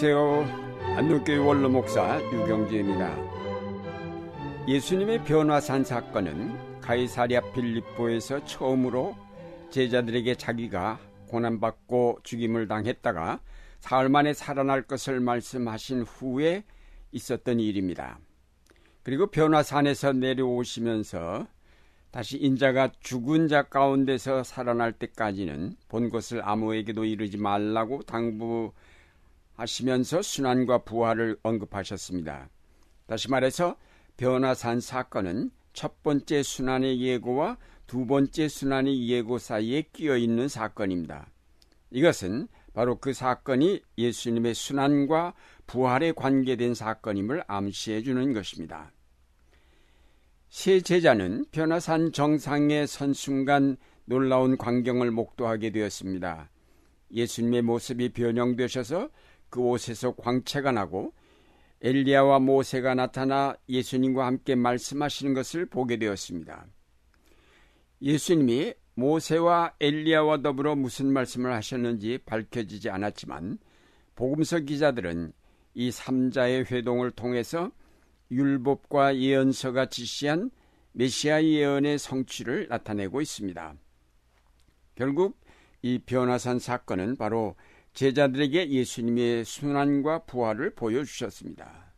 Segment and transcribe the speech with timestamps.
[0.00, 0.96] 안녕하세요.
[0.96, 3.16] 안동교회 원로 목사 유경재입니다.
[4.68, 9.16] 예수님의 변화산 사건은 가이사리아 필립보에서 처음으로
[9.70, 13.40] 제자들에게 자기가 고난받고 죽임을 당했다가
[13.80, 16.62] 사흘 만에 살아날 것을 말씀하신 후에
[17.10, 18.20] 있었던 일입니다.
[19.02, 21.48] 그리고 변화산에서 내려오시면서
[22.12, 28.70] 다시 인자가 죽은 자 가운데서 살아날 때까지는 본 것을 아무에게도 이르지 말라고 당부
[29.58, 32.48] 하시면서 순환과 부활을 언급하셨습니다.
[33.06, 33.76] 다시 말해서
[34.16, 41.30] 변화산 사건은 첫 번째 순환의 예고와 두 번째 순환의 예고 사이에 끼어 있는 사건입니다.
[41.90, 45.34] 이것은 바로 그 사건이 예수님의 순환과
[45.66, 48.92] 부활에 관계된 사건임을 암시해 주는 것입니다.
[50.48, 56.50] 세 제자는 변화산 정상에 선 순간 놀라운 광경을 목도하게 되었습니다.
[57.10, 59.10] 예수님의 모습이 변형되셔서
[59.50, 61.12] 그 옷에서 광채가 나고
[61.80, 66.66] 엘리야와 모세가 나타나 예수님과 함께 말씀하시는 것을 보게 되었습니다.
[68.02, 73.58] 예수님이 모세와 엘리야와 더불어 무슨 말씀을 하셨는지 밝혀지지 않았지만
[74.16, 75.32] 복음서 기자들은
[75.74, 77.70] 이 삼자의 회동을 통해서
[78.32, 80.50] 율법과 예언서가 지시한
[80.92, 83.74] 메시아 예언의 성취를 나타내고 있습니다.
[84.96, 85.38] 결국
[85.82, 87.54] 이 변화산 사건은 바로
[87.94, 91.92] 제자들에게 예수님의 순환과 부활을 보여주셨습니다.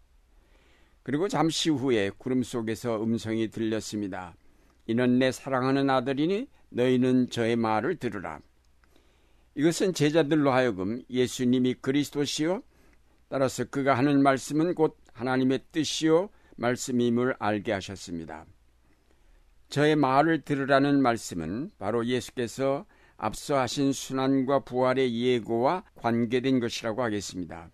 [1.02, 4.34] 그리고 잠시 후에 구름 속에서 음성이 들렸습니다.
[4.86, 8.40] 이는 내 사랑하는 아들이니 너희는 저의 말을 들으라.
[9.54, 12.62] 이것은 제자들로 하여금 예수님이 그리스도시요
[13.28, 18.46] 따라서 그가 하는 말씀은 곧 하나님의 뜻이요 말씀임을 알게 하셨습니다.
[19.68, 22.86] 저의 말을 들으라는 말씀은 바로 예수께서
[23.22, 27.70] 앞서 하신 순환과 부활의 예고와 관계된 것이라고 하겠습니다.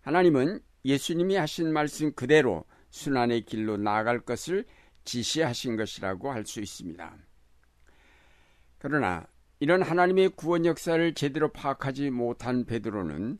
[0.00, 4.64] 하나님은 예수님이 하신 말씀 그대로 순환의 길로 나아갈 것을
[5.04, 7.14] 지시하신 것이라고 할 수 있습니다.
[8.78, 9.26] 그러나
[9.60, 13.38] 이런 하나님의 구원 역사를 제대로 파악하지 못한 베드로는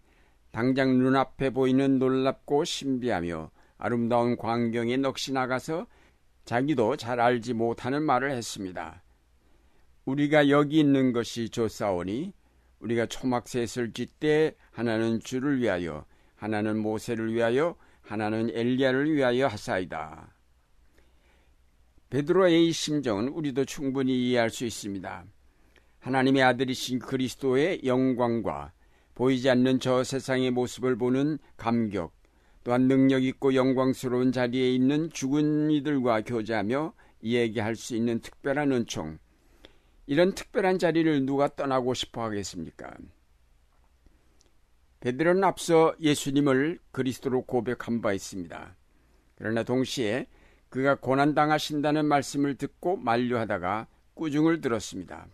[0.52, 5.86] 당장 눈앞에 보이는 놀랍고 신비하며 아름다운 광경에 넋이 나가서
[6.44, 9.03] 자기도 잘 알지 못하는 말을 했습니다.
[10.04, 12.32] 우리가 여기 있는 것이 좋사오니
[12.80, 16.04] 우리가 초막셋을 짓때 하나는 주를 위하여
[16.36, 20.34] 하나는 모세를 위하여 하나는 엘리야를 위하여 하사이다.
[22.10, 25.24] 베드로의 이 심정은 우리도 충분히 이해할 수 있습니다.
[26.00, 28.72] 하나님의 아들이신 그리스도의 영광과
[29.14, 32.12] 보이지 않는 저 세상의 모습을 보는 감격,
[32.62, 39.18] 또한 능력 있고 영광스러운 자리에 있는 죽은 이들과 교제하며 얘기할 수 있는 특별한 은총.
[40.06, 42.92] 이런 특별한 자리를 누가 떠나고 싶어 하겠습니까?
[45.00, 48.76] 베드로는 앞서 예수님을 그리스도로 고백한 바 있습니다.
[49.36, 50.26] 그러나 동시에
[50.68, 55.26] 그가 고난당하신다는 말씀을 듣고 만류하다가 꾸중을 들었습니다.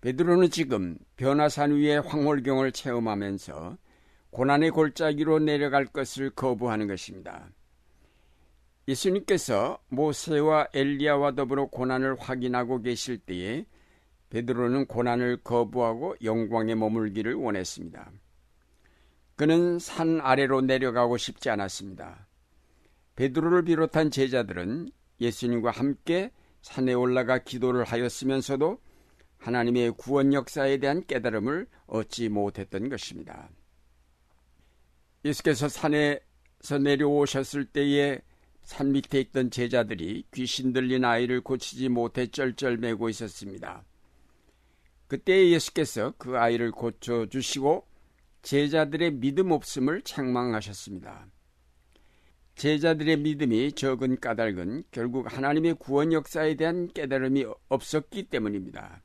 [0.00, 3.78] 베드로는 지금 변화산 위의 황홀경을 체험하면서
[4.30, 7.50] 고난의 골짜기로 내려갈 것을 거부하는 것입니다.
[8.88, 13.64] 예수님께서 모세와 엘리야와 더불어 고난을 확인하고 계실 때에
[14.30, 18.10] 베드로는 고난을 거부하고 영광에 머물기를 원했습니다.
[19.36, 22.26] 그는 산 아래로 내려가고 싶지 않았습니다.
[23.16, 24.90] 베드로를 비롯한 제자들은
[25.20, 26.32] 예수님과 함께
[26.62, 28.78] 산에 올라가 기도를 하였으면서도
[29.38, 33.50] 하나님의 구원 역사에 대한 깨달음을 얻지 못했던 것입니다.
[35.24, 38.20] 예수께서 산에서 내려오셨을 때에
[38.64, 43.84] 산 밑에 있던 제자들이 귀신 들린 아이를 고치지 못해 쩔쩔매고 있었습니다.
[45.08, 47.86] 그때 예수께서 그 아이를 고쳐 주시고
[48.42, 51.26] 제자들의 믿음 없음을 책망하셨습니다.
[52.54, 59.02] 제자들의 믿음이 적은 까닭은 결국 하나님의 구원 역사에 대한 깨달음이 없었기 때문입니다.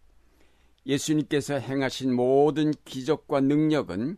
[0.86, 4.18] 예수님께서 행하신 모든 기적과 능력은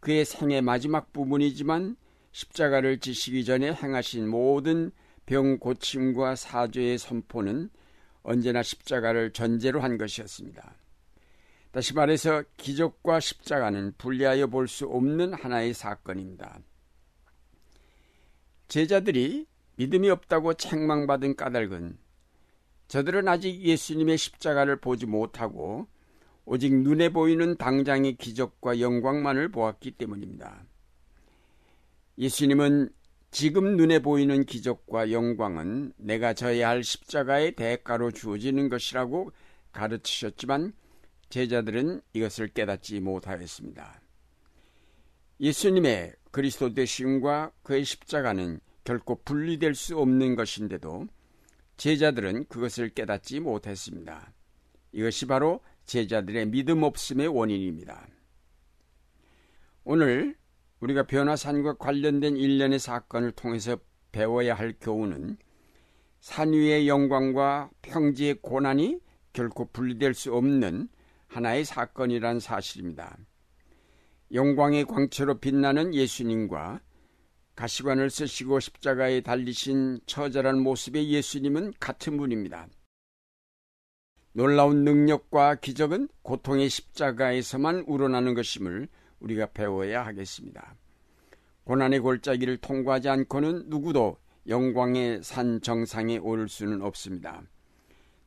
[0.00, 1.96] 그의 생의 마지막 부분이지만
[2.38, 4.92] 십자가를 지시기 전에 행하신 모든
[5.26, 7.68] 병 고침과 사죄의 선포는
[8.22, 10.76] 언제나 십자가를 전제로 한 것이었습니다.
[11.72, 16.60] 다시 말해서 기적과 십자가는 분리하여 볼 수 없는 하나의 사건입니다.
[18.68, 21.98] 제자들이 믿음이 없다고 책망받은 까닭은
[22.86, 25.88] 저들은 아직 예수님의 십자가를 보지 못하고
[26.44, 30.64] 오직 눈에 보이는 당장의 기적과 영광만을 보았기 때문입니다.
[32.18, 32.88] 예수님은
[33.30, 39.30] 지금 눈에 보이는 기적과 영광은 내가 져야 할 십자가의 대가로 주어지는 것이라고
[39.70, 40.72] 가르치셨지만
[41.28, 44.00] 제자들은 이것을 깨닫지 못하였습니다.
[45.40, 51.06] 예수님의 그리스도 되심과 그의 십자가는 결코 분리될 수 없는 것인데도
[51.76, 54.32] 제자들은 그것을 깨닫지 못했습니다.
[54.90, 58.08] 이것이 바로 제자들의 믿음 없음의 원인입니다.
[59.84, 60.36] 오늘
[60.80, 63.78] 우리가 변화산과 관련된 일련의 사건을 통해서
[64.12, 65.36] 배워야 할 교훈은
[66.20, 69.00] 산 위의 영광과 평지의 고난이
[69.32, 70.88] 결코 분리될 수 없는
[71.26, 73.18] 하나의 사건이란 사실입니다.
[74.32, 76.80] 영광의 광채로 빛나는 예수님과
[77.54, 82.68] 가시관을 쓰시고 십자가에 달리신 처절한 모습의 예수님은 같은 분입니다.
[84.32, 88.88] 놀라운 능력과 기적은 고통의 십자가에서만 우러나는 것임을
[89.20, 90.74] 우리가 배워야 하겠습니다.
[91.64, 94.16] 고난의 골짜기를 통과하지 않고는 누구도
[94.46, 97.42] 영광의 산 정상에 오를 수는 없습니다.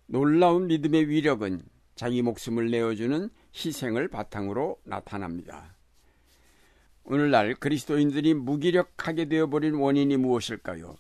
[0.06, 1.62] 놀라운 믿음의 위력은
[1.96, 5.76] 자기 목숨을 내어주는 희생을 바탕으로 나타납니다.
[7.04, 10.96] 오늘날 그리스도인들이 무기력하게 되어버린 원인이 무엇일까요?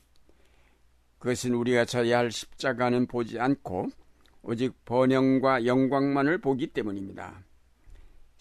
[1.20, 3.90] 그것은 우리가 져야 할 십자가는 보지 않고
[4.42, 7.44] 오직 번영과 영광만을 보기 때문입니다.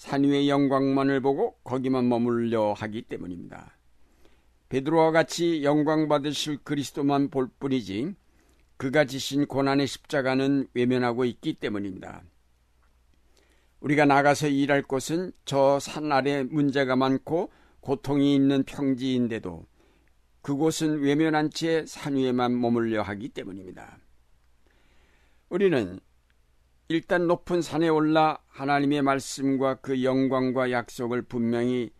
[0.00, 3.76] 산 위의 영광만을 보고 거기만 머물려 하기 때문입니다.
[4.70, 8.14] 베드로와 같이 영광 받으실 그리스도만 볼 뿐이지
[8.78, 12.22] 그가 지신 고난의 십자가는 외면하고 있기 때문입니다.
[13.80, 19.66] 우리가 나가서 일할 곳은 저 산 아래 문제가 많고 고통이 있는 평지인데도
[20.40, 23.98] 그곳은 외면한 채 산 위에만 머물려 하기 때문입니다.
[25.50, 26.00] 우리는
[26.90, 31.92] 일단 높은 산에 올라 하나님의 말씀과 그 영광과 약속을 분명히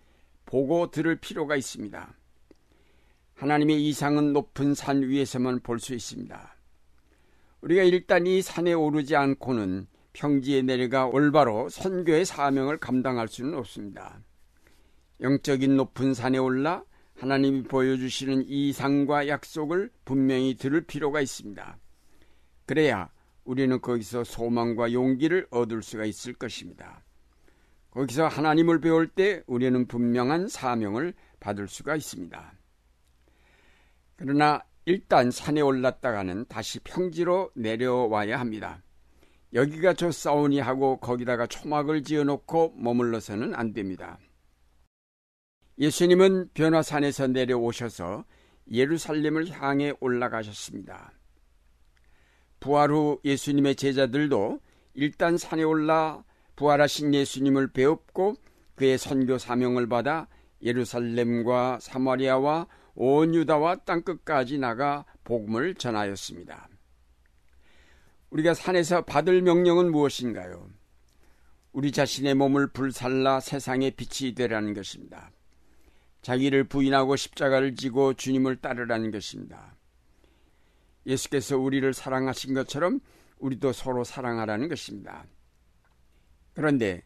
[0.47, 2.13] 보고 들을 필요가 있습니다.
[3.37, 6.57] 하나님의 이상은 높은 산 위에서만 볼 수 있습니다.
[7.61, 14.19] 우리가 일단 이 산에 오르지 않고는 평지에 내려가 올바로 선교의 사명을 감당할 수는 없습니다.
[15.21, 16.83] 영적인 높은 산에 올라
[17.15, 21.79] 하나님이 보여주시는 이상과 약속을 분명히 들을 필요가 있습니다.
[22.67, 23.09] 그래야
[23.45, 27.03] 우리는 거기서 소망과 용기를 얻을 수가 있을 것입니다.
[27.91, 32.53] 거기서 하나님을 배울 때 우리는 분명한 사명을 받을 수가 있습니다.
[34.17, 38.83] 그러나 일단 산에 올랐다가는 다시 평지로 내려와야 합니다.
[39.53, 44.19] 여기가 좋사오니 하고 거기다가 초막을 지어놓고 머물러서는 안 됩니다.
[45.79, 48.25] 예수님은 변화산에서 내려오셔서
[48.71, 51.13] 예루살렘을 향해 올라가셨습니다.
[52.61, 54.61] 부활 후 예수님의 제자들도
[54.95, 56.23] 일단 산에 올라
[56.57, 58.37] 부활하신 예수님을 배웠고
[58.75, 60.29] 그의 선교 사명을 받아
[60.63, 66.69] 예루살렘과 사마리아와 온 유다와 땅끝까지 나가 복음을 전하였습니다.
[68.31, 70.69] 우리가 산에서 받을 명령은 무엇인가요?
[71.73, 75.31] 우리 자신의 몸을 불살라 세상의 빛이 되라는 것입니다.
[76.23, 79.77] 자기를 부인하고 십자가를 지고 주님을 따르라는 것입니다.
[81.07, 83.01] 예수께서 우리를 사랑하신 것처럼
[83.39, 85.25] 우리도 서로 사랑하라는 것입니다.
[86.55, 87.03] 그런데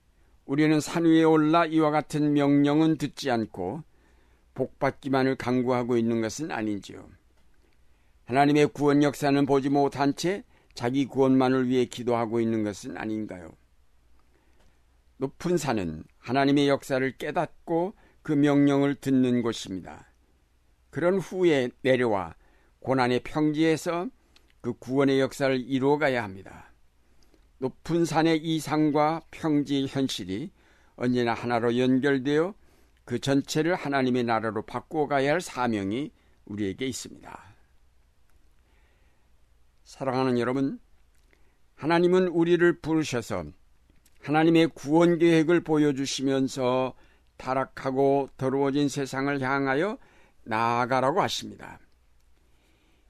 [0.47, 3.83] 우리는 산 위에 올라 이와 같은 명령은 듣지 않고
[4.55, 7.09] 복받기만을 강구하고 있는 것은 아닌지요.
[8.27, 13.53] 하나님의 구원 역사는 보지 못한 채 자기 구원만을 위해 기도하고 있는 것은 아닌가요?
[15.19, 20.11] 높은 산은 하나님의 역사를 깨닫고 그 명령을 듣는 곳입니다.
[20.91, 22.35] 그런 후에 내려와
[22.85, 24.09] 고난의 평지에서
[24.61, 26.71] 그 구원의 역사를 이루어가야 합니다.
[27.57, 30.53] 높은 산의 이상과 평지의 현실이
[30.97, 32.55] 언제나 하나로 연결되어
[33.07, 36.13] 그 전체를 하나님의 나라로 바꿔가야 할 사명이
[36.45, 37.55] 우리에게 있습니다.
[39.85, 40.79] 사랑하는 여러분,
[41.77, 43.47] 하나님은 우리를 부르셔서
[44.21, 46.95] 하나님의 구원 계획을 보여주시면서
[47.39, 49.97] 타락하고 더러워진 세상을 향하여
[50.43, 51.81] 나아가라고 하십니다.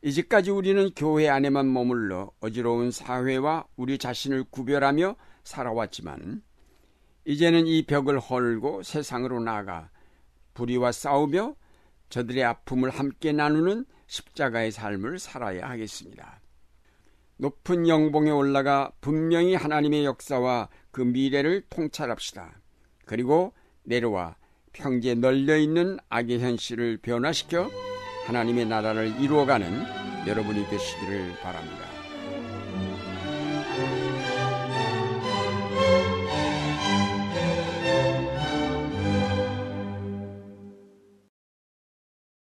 [0.04, 6.42] 이제까지 우리는 교회 안에만 머물러 어지러운 사회와 우리 자신을 구별하며 살아왔지만
[7.24, 9.88] 이제는 이 벽을 헐고 세상으로 나가
[10.52, 11.56] 불의와 싸우며
[12.10, 16.42] 저들의 아픔을 함께 나누는 십자가의 삶을 살아야 하겠습니다.
[17.38, 22.60] 높은 영봉에 올라가 분명히 하나님의 역사와 그 미래를 통찰합시다.
[23.06, 24.36] 그리고 내려와
[24.74, 27.70] 평지에 널려 있는 악의 현실을 변화시켜
[28.26, 31.93] 하나님의 나라를 이루어가는 여러분이 되시기를 바랍니다.